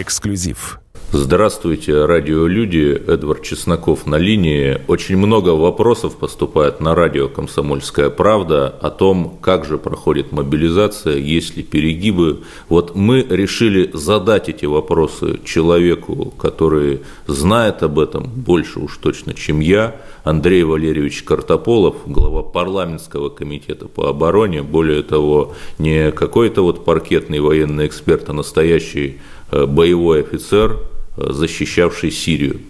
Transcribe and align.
Эксклюзив. 0.00 0.80
Здравствуйте, 1.16 2.06
радиолюди. 2.06 3.00
Эдвард 3.06 3.42
Чесноков 3.42 4.04
на 4.04 4.16
линии. 4.16 4.80
Очень 4.88 5.16
много 5.16 5.50
вопросов 5.50 6.16
поступает 6.16 6.80
на 6.80 6.96
радио 6.96 7.28
«Комсомольская 7.28 8.10
правда» 8.10 8.66
о 8.66 8.90
том, 8.90 9.38
как 9.40 9.64
же 9.64 9.78
проходит 9.78 10.32
мобилизация, 10.32 11.16
есть 11.16 11.56
ли 11.56 11.62
перегибы. 11.62 12.40
Вот 12.68 12.96
мы 12.96 13.22
решили 13.22 13.92
задать 13.94 14.48
эти 14.48 14.64
вопросы 14.64 15.38
человеку, 15.44 16.34
который 16.36 17.02
знает 17.28 17.84
об 17.84 18.00
этом 18.00 18.24
больше 18.24 18.80
уж 18.80 18.96
точно, 18.96 19.34
чем 19.34 19.60
я, 19.60 19.94
Андрей 20.24 20.64
Валерьевич 20.64 21.22
Картополов, 21.22 21.94
глава 22.06 22.42
парламентского 22.42 23.28
комитета 23.28 23.86
по 23.86 24.08
обороне, 24.08 24.64
более 24.64 25.04
того, 25.04 25.54
не 25.78 26.10
какой-то 26.10 26.62
вот 26.62 26.84
паркетный 26.84 27.38
военный 27.38 27.86
эксперт, 27.86 28.28
а 28.30 28.32
настоящий 28.32 29.20
э, 29.52 29.64
боевой 29.66 30.22
офицер– 30.22 30.76
защищавший 31.16 32.10
Сирию. 32.10 32.60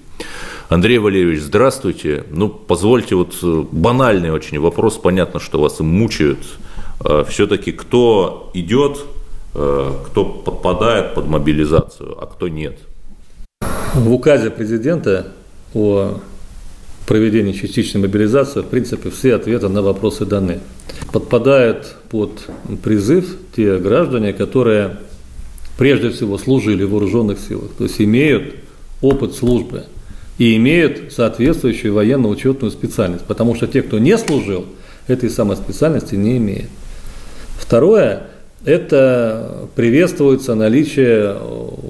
Андрей 0.68 0.98
Валерьевич, 0.98 1.40
здравствуйте. 1.40 2.24
Ну, 2.30 2.48
позвольте 2.48 3.14
вот 3.14 3.34
э, 3.42 3.64
банальный 3.70 4.30
очень 4.30 4.58
вопрос. 4.58 4.96
Понятно, 4.96 5.38
что 5.38 5.60
вас 5.60 5.80
мучают. 5.80 6.38
Э, 7.04 7.24
Все-таки 7.28 7.72
кто 7.72 8.50
идет, 8.54 8.98
э, 9.54 9.92
кто 10.06 10.24
подпадает 10.24 11.14
под 11.14 11.26
мобилизацию, 11.26 12.16
а 12.20 12.26
кто 12.26 12.48
нет? 12.48 12.78
В 13.94 14.12
указе 14.12 14.50
президента 14.50 15.28
о 15.74 16.18
проведении 17.06 17.52
частичной 17.52 18.00
мобилизации, 18.00 18.60
в 18.60 18.66
принципе, 18.66 19.10
все 19.10 19.34
ответы 19.34 19.68
на 19.68 19.82
вопросы 19.82 20.24
даны. 20.24 20.60
Подпадают 21.12 21.94
под 22.08 22.48
призыв 22.82 23.36
те 23.54 23.76
граждане, 23.76 24.32
которые 24.32 24.96
прежде 25.78 26.10
всего 26.10 26.38
служили 26.38 26.84
в 26.84 26.90
вооруженных 26.90 27.38
силах, 27.38 27.70
то 27.76 27.84
есть 27.84 28.00
имеют 28.00 28.54
опыт 29.00 29.34
службы 29.34 29.84
и 30.38 30.56
имеют 30.56 31.12
соответствующую 31.12 31.94
военно-учетную 31.94 32.70
специальность, 32.70 33.24
потому 33.24 33.54
что 33.54 33.66
те, 33.66 33.82
кто 33.82 33.98
не 33.98 34.16
служил, 34.18 34.66
этой 35.06 35.30
самой 35.30 35.56
специальности 35.56 36.14
не 36.14 36.38
имеет. 36.38 36.68
Второе, 37.58 38.24
это 38.64 39.68
приветствуется 39.76 40.54
наличие 40.54 41.36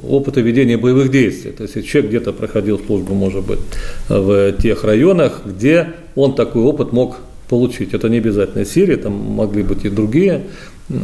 опыта 0.09 0.41
ведения 0.41 0.77
боевых 0.77 1.11
действий. 1.11 1.53
То 1.53 1.63
есть, 1.63 1.87
человек 1.87 2.11
где-то 2.11 2.33
проходил 2.33 2.81
службу, 2.85 3.15
может 3.15 3.45
быть, 3.45 3.61
в 4.09 4.53
тех 4.55 4.83
районах, 4.83 5.43
где 5.45 5.93
он 6.17 6.35
такой 6.35 6.63
опыт 6.63 6.93
мог 6.93 7.19
получить. 7.49 7.95
Это 7.95 8.09
не 8.09 8.19
обязательно 8.19 8.65
Сирия, 8.65 8.97
там 8.97 9.13
могли 9.13 9.63
быть 9.63 9.85
и 9.85 9.89
другие 9.89 10.43
э, 10.89 10.95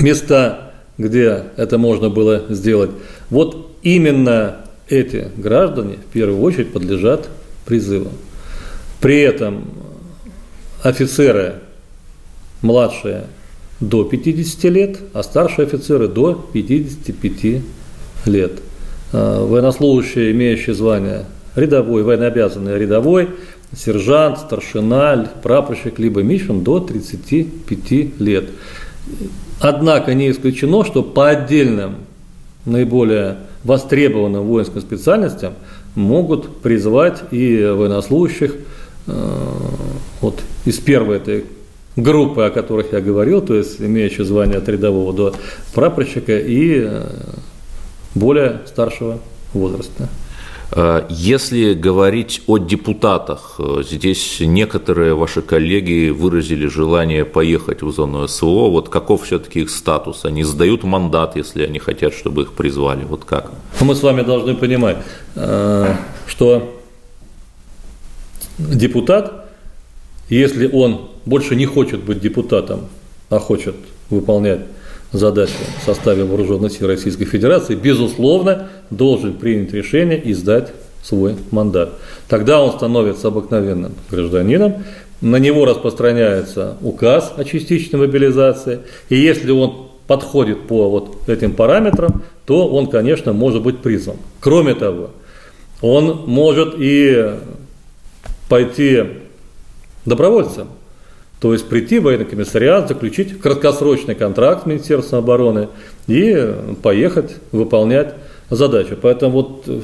места 0.00 0.65
где 0.98 1.44
это 1.56 1.78
можно 1.78 2.08
было 2.08 2.44
сделать. 2.48 2.90
Вот 3.30 3.76
именно 3.82 4.56
эти 4.88 5.28
граждане 5.36 5.96
в 5.96 6.12
первую 6.12 6.40
очередь 6.40 6.72
подлежат 6.72 7.28
призыву. 7.64 8.10
При 9.00 9.20
этом 9.20 9.64
офицеры 10.82 11.56
младшие 12.62 13.24
до 13.80 14.04
50 14.04 14.64
лет, 14.64 14.98
а 15.12 15.22
старшие 15.22 15.66
офицеры 15.66 16.08
до 16.08 16.34
55 16.52 17.62
лет. 18.24 18.52
А, 19.12 19.44
военнослужащие, 19.44 20.32
имеющие 20.32 20.74
звание 20.74 21.24
рядовой, 21.54 22.02
военнообязанный 22.02 22.78
рядовой, 22.78 23.28
сержант, 23.76 24.38
старшина, 24.38 25.30
прапорщик, 25.42 25.98
либо 25.98 26.22
мичман 26.22 26.62
до 26.62 26.80
35 26.80 28.20
лет. 28.20 28.50
Однако 29.60 30.14
не 30.14 30.30
исключено, 30.30 30.84
что 30.84 31.02
по 31.02 31.28
отдельным 31.28 31.96
наиболее 32.64 33.38
востребованным 33.64 34.44
воинским 34.44 34.80
специальностям 34.80 35.54
могут 35.94 36.58
призвать 36.58 37.22
и 37.30 37.64
военнослужащих 37.64 38.54
э, 39.06 39.40
вот 40.20 40.40
из 40.64 40.78
первой 40.78 41.16
этой 41.16 41.44
группы, 41.96 42.42
о 42.42 42.50
которых 42.50 42.92
я 42.92 43.00
говорил, 43.00 43.40
то 43.40 43.54
есть 43.54 43.80
имеющие 43.80 44.24
звание 44.24 44.58
от 44.58 44.68
рядового 44.68 45.12
до 45.12 45.34
прапорщика 45.74 46.38
и 46.38 46.82
э, 46.84 47.06
более 48.14 48.60
старшего 48.66 49.18
возраста. 49.52 50.08
Э, 50.72 51.06
если 51.08 51.74
говорить 51.74 52.42
о 52.46 52.58
депутатах, 52.58 53.56
э, 53.58 53.82
здесь 53.88 54.40
некоторые 54.40 55.14
ваши 55.14 55.42
коллеги 55.42 56.10
выразили 56.10 56.66
желание 56.66 57.24
поехать 57.24 57.82
в 57.82 57.92
зону 57.92 58.26
СВО. 58.26 58.70
Вот 58.70 58.88
каков 58.88 59.24
все-таки 59.24 59.60
их 59.60 59.70
статус? 59.70 60.24
Они 60.24 60.44
сдают 60.44 60.84
мандат, 60.84 61.36
если 61.36 61.62
они 61.62 61.78
хотят, 61.78 62.14
чтобы 62.14 62.42
их 62.42 62.52
призвали. 62.52 63.04
Вот 63.04 63.24
как? 63.24 63.52
Мы 63.80 63.94
с 63.94 64.02
вами 64.02 64.22
должны 64.22 64.54
понимать, 64.54 64.98
э, 65.36 65.94
что 66.26 66.80
депутат, 68.58 69.46
если 70.28 70.68
он 70.72 71.10
больше 71.24 71.54
не 71.54 71.66
хочет 71.66 72.02
быть 72.02 72.20
депутатом, 72.20 72.88
а 73.30 73.38
хочет 73.38 73.76
выполнять 74.10 74.60
задачи 75.12 75.52
в 75.80 75.84
составе 75.84 76.24
вооруженных 76.24 76.72
сил 76.72 76.86
Российской 76.88 77.24
Федерации, 77.24 77.74
безусловно, 77.74 78.68
должен 78.90 79.34
принять 79.34 79.72
решение 79.72 80.20
и 80.20 80.34
сдать 80.34 80.72
свой 81.02 81.36
мандат. 81.50 81.90
Тогда 82.28 82.60
он 82.62 82.72
становится 82.72 83.28
обыкновенным 83.28 83.92
гражданином, 84.10 84.84
на 85.20 85.36
него 85.36 85.64
распространяется 85.64 86.76
указ 86.82 87.32
о 87.36 87.44
частичной 87.44 88.00
мобилизации, 88.00 88.80
и 89.08 89.16
если 89.16 89.50
он 89.50 89.88
подходит 90.06 90.66
по 90.66 90.88
вот 90.90 91.28
этим 91.28 91.52
параметрам, 91.52 92.22
то 92.44 92.68
он, 92.68 92.88
конечно, 92.88 93.32
может 93.32 93.62
быть 93.62 93.78
призван. 93.78 94.16
Кроме 94.40 94.74
того, 94.74 95.10
он 95.80 96.24
может 96.26 96.74
и 96.78 97.34
пойти 98.48 99.04
добровольцем, 100.04 100.68
то 101.40 101.52
есть 101.52 101.68
прийти 101.68 101.98
в 101.98 102.04
военный 102.04 102.24
комиссариат, 102.24 102.88
заключить 102.88 103.40
краткосрочный 103.40 104.14
контракт 104.14 104.62
с 104.62 104.66
Министерством 104.66 105.18
обороны 105.18 105.68
и 106.06 106.54
поехать 106.82 107.36
выполнять 107.52 108.14
задачу. 108.50 108.96
Поэтому 109.00 109.32
вот 109.32 109.64
э, 109.66 109.80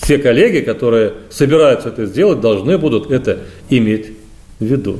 все 0.00 0.18
коллеги, 0.18 0.60
которые 0.60 1.14
собираются 1.30 1.88
это 1.88 2.06
сделать, 2.06 2.40
должны 2.40 2.76
будут 2.78 3.10
это 3.10 3.38
иметь 3.70 4.12
в 4.58 4.64
виду. 4.64 4.98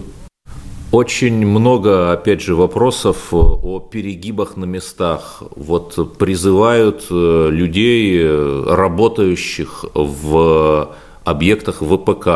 Очень 0.92 1.46
много, 1.46 2.12
опять 2.12 2.42
же, 2.42 2.54
вопросов 2.54 3.28
о 3.32 3.80
перегибах 3.80 4.56
на 4.58 4.66
местах. 4.66 5.42
Вот 5.56 6.18
призывают 6.18 7.06
э, 7.10 7.48
людей, 7.50 8.20
э, 8.22 8.64
работающих 8.68 9.86
в 9.94 10.94
объектах 11.24 11.82
ВПК, 11.82 12.28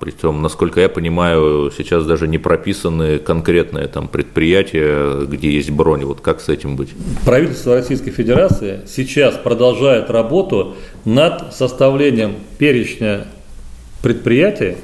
причем, 0.00 0.40
насколько 0.40 0.80
я 0.80 0.88
понимаю, 0.88 1.70
сейчас 1.76 2.06
даже 2.06 2.26
не 2.26 2.38
прописаны 2.38 3.18
конкретные 3.18 3.86
там 3.86 4.08
предприятия, 4.08 5.26
где 5.26 5.50
есть 5.50 5.70
брони. 5.70 6.04
Вот 6.04 6.20
как 6.20 6.40
с 6.40 6.48
этим 6.48 6.76
быть? 6.76 6.90
Правительство 7.24 7.74
Российской 7.74 8.10
Федерации 8.10 8.80
сейчас 8.88 9.34
продолжает 9.36 10.10
работу 10.10 10.76
над 11.04 11.54
составлением 11.54 12.36
перечня 12.58 13.26
предприятий, 14.02 14.76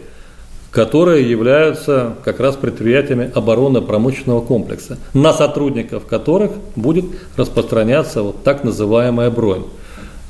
которые 0.70 1.28
являются 1.28 2.16
как 2.22 2.38
раз 2.38 2.56
предприятиями 2.56 3.30
оборонно-промышленного 3.34 4.42
комплекса, 4.42 4.98
на 5.14 5.32
сотрудников 5.32 6.04
которых 6.04 6.52
будет 6.74 7.06
распространяться 7.36 8.22
вот 8.22 8.44
так 8.44 8.62
называемая 8.64 9.30
бронь. 9.30 9.64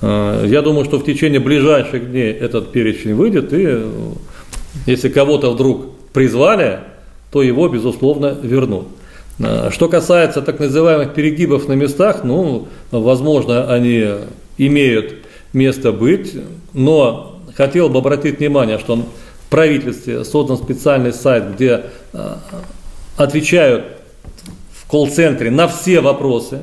Э, 0.03 0.45
я 0.47 0.63
думаю, 0.63 0.85
что 0.85 0.99
в 0.99 1.05
течение 1.05 1.41
ближайших 1.41 2.11
дней 2.11 2.33
этот 2.33 2.73
перечень 2.73 3.15
выйдет, 3.15 3.53
и 3.53 3.85
если 4.87 5.09
кого-то 5.09 5.51
вдруг 5.51 5.97
призвали, 6.13 6.81
то 7.31 7.43
его, 7.43 7.69
безусловно, 7.69 8.37
вернут. 8.43 8.89
Э, 9.39 9.71
что 9.71 9.89
касается 9.89 10.43
так 10.43 10.59
называемых 10.61 11.15
перегибов 11.15 11.69
на 11.69 11.75
местах, 11.75 12.25
ну, 12.25 12.69
возможно, 12.91 13.73
они 13.73 14.07
имеют 14.59 15.15
место 15.53 15.93
быть, 15.93 16.35
но 16.73 17.41
хотел 17.55 17.89
бы 17.89 17.99
обратить 17.99 18.39
внимание, 18.39 18.79
что 18.79 18.97
в 18.97 19.51
правительстве 19.51 20.25
создан 20.25 20.59
специальный 20.59 21.13
сайт, 21.13 21.55
где 21.55 21.87
э, 22.13 22.35
отвечают 23.17 23.85
в 24.73 24.87
колл-центре 24.89 25.51
на 25.51 25.69
все 25.69 26.01
вопросы, 26.01 26.61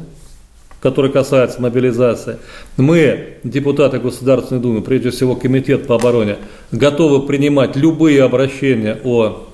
который 0.84 1.10
касается 1.10 1.62
мобилизации. 1.62 2.40
Мы, 2.76 3.38
депутаты 3.46 4.00
Государственной 4.00 4.60
Думы, 4.60 4.82
прежде 4.82 5.12
всего 5.12 5.34
Комитет 5.34 5.88
по 5.88 5.96
обороне, 5.96 6.36
готовы 6.74 7.26
принимать 7.26 7.78
любые 7.78 8.22
обращения 8.22 9.00
о 9.06 9.46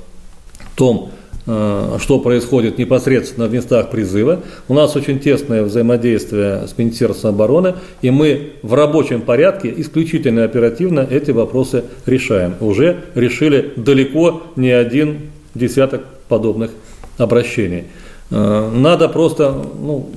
том, 0.75 1.11
э, 1.45 1.97
что 2.01 2.19
происходит 2.19 2.79
непосредственно 2.79 3.45
в 3.45 3.53
местах 3.53 3.91
призыва. 3.91 4.39
У 4.67 4.73
нас 4.73 4.95
очень 4.95 5.19
тесное 5.19 5.61
взаимодействие 5.61 6.67
с 6.67 6.75
Министерством 6.79 7.35
обороны, 7.35 7.75
и 8.01 8.09
мы 8.09 8.53
в 8.63 8.73
рабочем 8.73 9.21
порядке 9.21 9.71
исключительно 9.77 10.45
оперативно 10.45 11.07
эти 11.07 11.29
вопросы 11.29 11.83
решаем. 12.07 12.55
Уже 12.59 13.01
решили 13.13 13.71
далеко 13.75 14.41
не 14.55 14.71
один 14.71 15.29
десяток 15.53 16.05
подобных 16.27 16.71
обращений. 17.19 17.83
Э, 18.31 18.69
надо 18.73 19.09
просто 19.09 19.51
ну, 19.79 20.09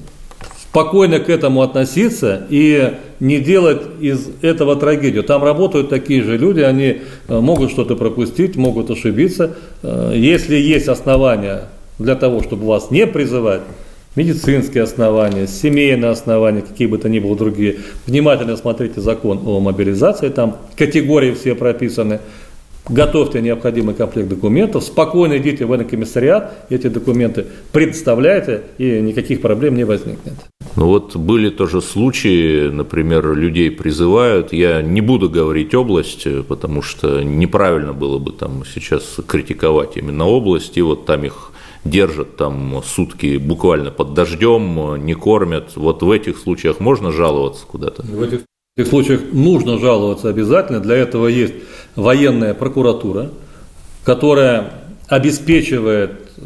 спокойно 0.72 1.20
к 1.20 1.28
этому 1.28 1.60
относиться 1.60 2.46
и 2.48 2.94
не 3.20 3.40
делать 3.40 3.82
из 4.00 4.30
этого 4.40 4.74
трагедию. 4.74 5.22
Там 5.22 5.44
работают 5.44 5.90
такие 5.90 6.22
же 6.22 6.38
люди, 6.38 6.60
они 6.60 7.02
э, 7.28 7.40
могут 7.40 7.70
что-то 7.70 7.94
пропустить, 7.94 8.56
могут 8.56 8.90
ошибиться. 8.90 9.54
Э, 9.82 10.12
если 10.16 10.56
есть 10.56 10.88
основания 10.88 11.64
для 11.98 12.14
того, 12.14 12.42
чтобы 12.42 12.66
вас 12.66 12.90
не 12.90 13.06
призывать, 13.06 13.60
медицинские 14.16 14.84
основания, 14.84 15.46
семейные 15.46 16.10
основания, 16.10 16.62
какие 16.62 16.86
бы 16.86 16.96
то 16.96 17.10
ни 17.10 17.18
было 17.18 17.36
другие, 17.36 17.76
внимательно 18.06 18.56
смотрите 18.56 19.02
закон 19.02 19.42
о 19.44 19.60
мобилизации, 19.60 20.30
там 20.30 20.56
категории 20.74 21.32
все 21.32 21.54
прописаны, 21.54 22.20
готовьте 22.88 23.42
необходимый 23.42 23.94
комплект 23.94 24.30
документов, 24.30 24.84
спокойно 24.84 25.36
идите 25.36 25.66
в 25.66 25.68
военный 25.68 25.88
комиссариат, 25.88 26.54
эти 26.70 26.88
документы 26.88 27.44
предоставляйте, 27.72 28.62
и 28.78 29.02
никаких 29.02 29.42
проблем 29.42 29.76
не 29.76 29.84
возникнет. 29.84 30.34
Ну 30.76 30.86
вот 30.86 31.16
были 31.16 31.50
тоже 31.50 31.82
случаи, 31.82 32.68
например, 32.68 33.34
людей 33.34 33.70
призывают, 33.70 34.52
я 34.52 34.80
не 34.80 35.00
буду 35.00 35.28
говорить 35.28 35.74
область, 35.74 36.26
потому 36.48 36.80
что 36.80 37.22
неправильно 37.22 37.92
было 37.92 38.18
бы 38.18 38.32
там 38.32 38.64
сейчас 38.64 39.16
критиковать 39.26 39.96
именно 39.96 40.26
область, 40.26 40.78
и 40.78 40.82
вот 40.82 41.04
там 41.04 41.24
их 41.24 41.52
держат 41.84 42.36
там 42.36 42.82
сутки 42.84 43.36
буквально 43.36 43.90
под 43.90 44.14
дождем, 44.14 45.04
не 45.04 45.14
кормят. 45.14 45.72
Вот 45.76 46.02
в 46.02 46.10
этих 46.10 46.38
случаях 46.38 46.80
можно 46.80 47.12
жаловаться 47.12 47.66
куда-то? 47.66 48.02
В 48.02 48.22
этих 48.22 48.40
в 48.74 48.80
этих 48.80 48.88
случаях 48.88 49.20
нужно 49.32 49.78
жаловаться 49.78 50.30
обязательно. 50.30 50.80
Для 50.80 50.96
этого 50.96 51.26
есть 51.26 51.52
военная 51.94 52.54
прокуратура, 52.54 53.28
которая 54.02 54.72
обеспечивает 55.08 56.30
э, 56.38 56.40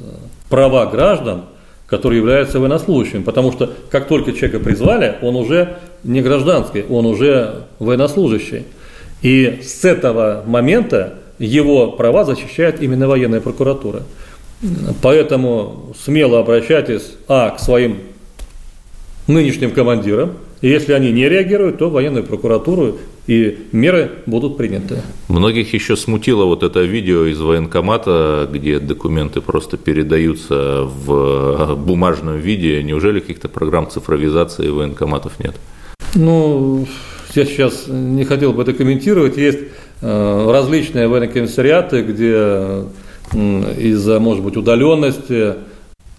права 0.49 0.87
граждан, 0.87 1.45
которые 1.87 2.19
являются 2.19 2.59
военнослужащими. 2.59 3.23
Потому 3.23 3.53
что 3.53 3.73
как 3.91 4.09
только 4.09 4.33
человека 4.33 4.61
призвали, 4.61 5.17
он 5.23 5.37
уже 5.37 5.77
не 6.05 6.21
гражданский, 6.21 6.85
он 6.89 7.07
уже 7.07 7.65
военнослужащий. 7.79 8.65
И 9.23 9.61
с 9.63 9.85
этого 9.85 10.43
момента 10.47 11.15
его 11.39 11.93
права 11.93 12.25
защищает 12.25 12.83
именно 12.83 13.09
военная 13.09 13.41
прокуратура. 13.41 14.03
Поэтому 15.03 15.95
смело 16.03 16.41
обращайтесь, 16.41 17.13
а, 17.29 17.51
к 17.51 17.61
своим 17.61 17.99
нынешним 19.27 19.71
командирам, 19.71 20.33
и 20.61 20.69
если 20.69 20.93
они 20.93 21.13
не 21.13 21.29
реагируют, 21.29 21.79
то 21.79 21.91
военную 21.91 22.25
прокуратуру 22.25 22.99
и 23.27 23.59
меры 23.73 24.11
будут 24.27 24.57
приняты. 24.57 25.03
Многих 25.29 25.75
еще 25.75 25.97
смутило 25.97 26.45
вот 26.45 26.63
это 26.63 26.83
видео 26.83 27.27
из 27.27 27.41
военкомата, 27.41 28.49
где 28.51 28.79
документы 28.79 29.41
просто 29.41 29.77
передаются 29.77 30.83
в 30.85 31.75
бумажном 31.77 32.39
виде. 32.39 32.83
Неужели 32.83 33.21
каких-то 33.21 33.49
программ 33.49 33.91
цифровизации 33.91 34.69
военкоматов 34.69 35.39
нет? 35.41 35.57
Ну, 36.15 36.87
я 37.35 37.45
сейчас 37.45 37.85
не 37.89 38.25
хотел 38.25 38.53
бы 38.53 38.63
это 38.63 38.73
комментировать. 38.73 39.37
Есть 39.37 39.59
э, 40.01 40.51
различные 40.51 41.09
военные 41.09 41.31
комиссариаты, 41.31 42.03
где 42.03 42.85
из-за, 43.33 44.21
может 44.21 44.43
быть, 44.43 44.57
удаленности, 44.57 45.55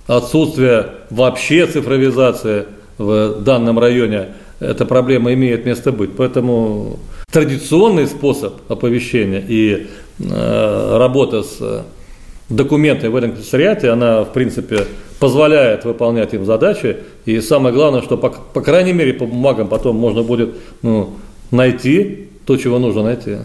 отсутствия 0.08 0.90
вообще 1.10 1.66
цифровизации 1.66 2.66
в 2.98 3.42
данном 3.42 3.80
районе, 3.80 4.30
эта 4.60 4.86
проблема 4.86 5.34
имеет 5.34 5.66
место 5.66 5.92
быть. 5.92 6.16
Поэтому 6.16 7.00
традиционный 7.32 8.08
способ 8.08 8.54
оповещения 8.70 9.44
и 9.48 9.88
э, 10.20 10.98
работа 10.98 11.44
с 11.44 11.86
документами 12.50 13.10
в 13.10 13.16
этом 13.16 13.32
комиссариате, 13.34 13.90
она, 13.90 14.24
в 14.24 14.34
принципе, 14.34 14.86
позволяет 15.20 15.86
выполнять 15.86 16.34
им 16.34 16.46
задачи. 16.46 16.98
И 17.26 17.40
самое 17.42 17.74
главное, 17.74 18.02
что, 18.02 18.18
по, 18.18 18.30
по 18.30 18.62
крайней 18.62 18.94
мере, 18.94 19.14
по 19.14 19.26
бумагам 19.26 19.68
потом 19.68 19.98
можно 19.98 20.24
будет 20.24 20.56
ну, 20.82 21.16
найти 21.52 22.30
то, 22.46 22.58
чего 22.58 22.80
нужно 22.80 23.04
найти. 23.04 23.38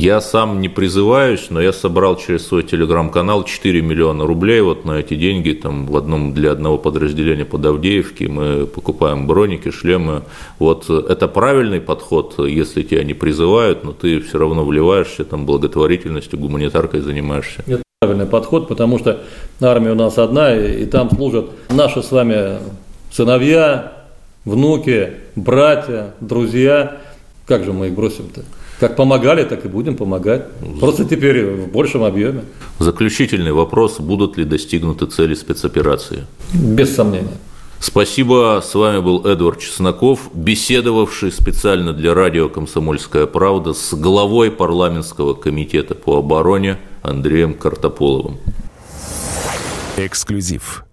Я 0.00 0.22
сам 0.22 0.62
не 0.62 0.70
призываюсь, 0.70 1.48
но 1.50 1.60
я 1.60 1.74
собрал 1.74 2.16
через 2.16 2.46
свой 2.46 2.62
телеграм-канал 2.62 3.44
4 3.44 3.82
миллиона 3.82 4.24
рублей 4.24 4.62
вот 4.62 4.86
на 4.86 4.92
эти 4.92 5.12
деньги. 5.12 5.50
Там 5.52 5.84
в 5.84 5.94
одном, 5.94 6.32
для 6.32 6.52
одного 6.52 6.78
подразделения 6.78 7.44
под 7.44 7.66
Авдеевки 7.66 8.24
мы 8.24 8.64
покупаем 8.64 9.26
броники, 9.26 9.70
шлемы. 9.70 10.22
Вот 10.58 10.88
это 10.88 11.28
правильный 11.28 11.82
подход, 11.82 12.36
если 12.38 12.82
тебя 12.82 13.04
не 13.04 13.12
призывают, 13.12 13.84
но 13.84 13.92
ты 13.92 14.20
все 14.20 14.38
равно 14.38 14.64
вливаешься, 14.64 15.26
там 15.26 15.44
благотворительностью, 15.44 16.38
гуманитаркой 16.38 17.00
занимаешься. 17.00 17.62
Это 17.66 17.82
правильный 18.00 18.24
подход, 18.24 18.68
потому 18.68 18.98
что 18.98 19.20
армия 19.60 19.90
у 19.90 19.96
нас 19.96 20.16
одна, 20.16 20.56
и 20.56 20.86
там 20.86 21.10
служат 21.10 21.50
наши 21.68 22.02
с 22.02 22.10
вами 22.10 22.56
сыновья, 23.12 23.92
внуки, 24.46 25.10
братья, 25.36 26.14
друзья. 26.20 26.96
Как 27.44 27.64
же 27.64 27.74
мы 27.74 27.88
их 27.88 27.94
бросим-то? 27.94 28.44
Как 28.80 28.96
помогали, 28.96 29.44
так 29.44 29.66
и 29.66 29.68
будем 29.68 29.94
помогать. 29.94 30.46
Просто 30.80 31.04
теперь 31.04 31.44
в 31.44 31.68
большем 31.68 32.02
объеме. 32.02 32.44
Заключительный 32.78 33.52
вопрос. 33.52 34.00
Будут 34.00 34.38
ли 34.38 34.44
достигнуты 34.44 35.04
цели 35.04 35.34
спецоперации? 35.34 36.24
Без 36.54 36.94
сомнения. 36.94 37.36
Спасибо. 37.78 38.62
С 38.64 38.74
вами 38.74 39.00
был 39.00 39.26
Эдвард 39.26 39.60
Чесноков, 39.60 40.30
беседовавший 40.32 41.30
специально 41.30 41.92
для 41.92 42.14
радио 42.14 42.48
«Комсомольская 42.48 43.26
правда» 43.26 43.74
с 43.74 43.92
главой 43.92 44.50
парламентского 44.50 45.34
комитета 45.34 45.94
по 45.94 46.18
обороне 46.18 46.78
Андреем 47.02 47.52
Картополовым. 47.52 48.38
Эксклюзив. 49.98 50.84